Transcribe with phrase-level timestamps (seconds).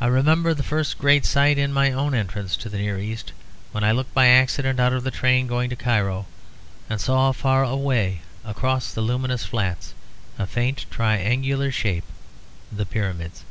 [0.00, 3.32] I remember the first great sight in my own entrance to the Near East,
[3.72, 6.26] when I looked by accident out of the train going to Cairo,
[6.88, 9.92] and saw far away across the luminous flats
[10.38, 12.04] a faint triangular shape;
[12.70, 13.42] the Pyramids.